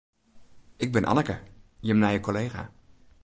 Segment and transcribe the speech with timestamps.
[0.85, 1.35] Ik bin Anneke,
[1.85, 2.69] jim nije kollega.